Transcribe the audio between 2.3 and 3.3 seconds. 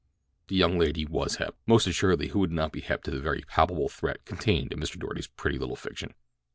would not be hep to the